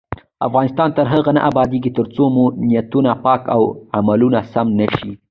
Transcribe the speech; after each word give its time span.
افغانستان 0.47 0.89
تر 0.97 1.05
هغو 1.13 1.31
نه 1.35 1.41
ابادیږي، 1.49 1.91
ترڅو 1.97 2.23
مو 2.35 2.45
نیتونه 2.67 3.11
پاک 3.25 3.41
او 3.55 3.61
عملونه 3.97 4.39
سم 4.51 4.67
نشي. 4.79 5.11